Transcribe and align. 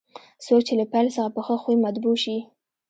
څوک 0.43 0.61
چې 0.67 0.73
له 0.79 0.85
پیل 0.91 1.07
څخه 1.15 1.29
په 1.35 1.41
ښه 1.45 1.55
خوی 1.61 1.75
مطبوع 1.85 2.15
شي. 2.23 2.37